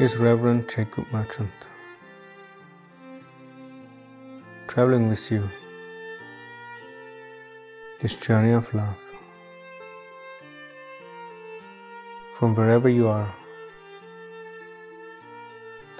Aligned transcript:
is 0.00 0.16
Reverend 0.16 0.68
Jacob 0.68 1.06
Merchant. 1.12 1.52
Traveling 4.66 5.08
with 5.08 5.30
you, 5.30 5.48
his 8.00 8.16
journey 8.16 8.50
of 8.50 8.74
love. 8.74 9.12
From 12.32 12.56
wherever 12.56 12.88
you 12.88 13.06
are, 13.06 13.32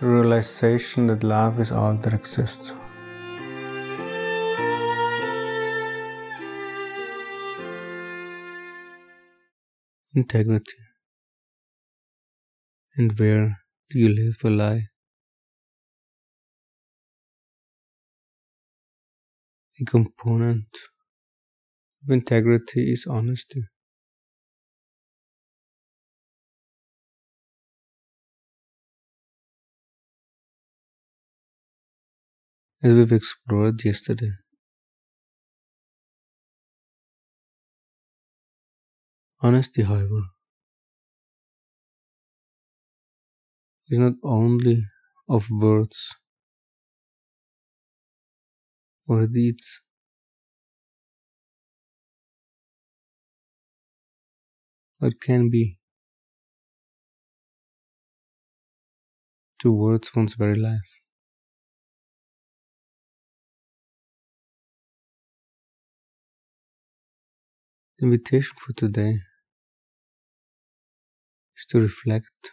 the 0.00 0.06
realization 0.06 1.08
that 1.08 1.22
love 1.22 1.60
is 1.60 1.70
all 1.70 1.94
that 1.96 2.14
exists. 2.14 2.72
Integrity. 10.14 10.72
And 12.96 13.18
where 13.18 13.61
you 13.98 14.08
live 14.08 14.38
a 14.44 14.50
lie? 14.50 14.82
A 19.80 19.84
component 19.84 20.68
of 22.02 22.10
integrity 22.10 22.92
is 22.92 23.06
honesty. 23.06 23.64
As 32.84 32.92
we've 32.94 33.12
explored 33.12 33.84
yesterday, 33.84 34.32
honesty, 39.42 39.82
however, 39.82 40.22
is 43.90 43.98
not 43.98 44.14
only 44.24 44.84
of 45.28 45.48
words 45.50 46.16
or 49.08 49.26
deeds. 49.28 49.80
But 55.00 55.20
can 55.20 55.50
be 55.50 55.78
towards 59.58 60.14
one's 60.14 60.34
very 60.34 60.56
life. 60.56 61.00
The 67.98 68.06
invitation 68.06 68.54
for 68.56 68.72
today 68.74 69.20
is 71.56 71.64
to 71.70 71.80
reflect 71.80 72.50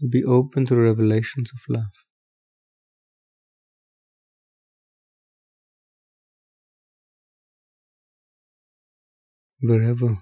and 0.00 0.10
be 0.10 0.22
open 0.24 0.66
to 0.66 0.76
revelations 0.76 1.50
of 1.52 1.60
love. 1.68 2.04
Wherever 9.60 10.18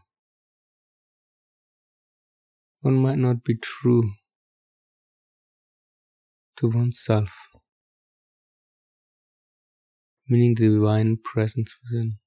one 2.82 2.96
might 2.96 3.18
not 3.18 3.42
be 3.42 3.56
true 3.56 4.12
to 6.56 6.68
oneself, 6.68 7.48
meaning 10.28 10.54
the 10.54 10.68
divine 10.68 11.16
presence 11.16 11.74
within. 11.82 12.18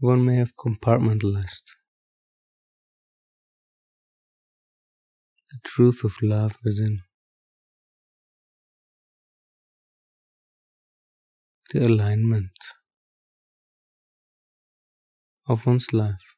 One 0.00 0.24
may 0.24 0.36
have 0.36 0.54
compartmentalized 0.56 1.77
the 5.50 5.58
truth 5.64 6.04
of 6.04 6.14
love 6.22 6.56
within. 6.64 7.02
The 11.72 11.86
alignment 11.86 12.50
of 15.46 15.66
one's 15.66 15.92
life 15.92 16.36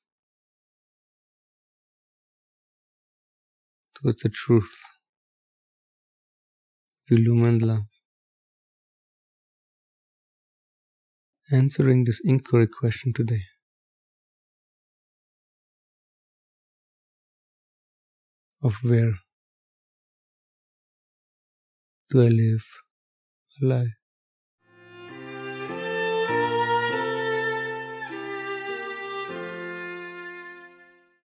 towards 3.94 4.22
the 4.22 4.28
truth 4.28 4.74
of 7.10 7.18
illumined 7.18 7.62
love. 7.62 7.86
Answering 11.52 12.04
this 12.04 12.20
inquiry 12.24 12.68
question 12.68 13.12
today. 13.12 13.49
Of 18.62 18.82
where 18.82 19.14
do 22.10 22.20
I 22.22 22.28
live 22.28 22.66
a 23.62 23.66
lie? 23.66 23.99